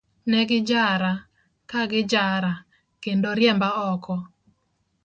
Ne 0.29 0.39
gijara, 0.49 1.11
ka 1.69 1.81
gijara, 1.91 2.53
kendo 3.03 3.29
riemba 3.39 3.69
oko. 3.91 4.15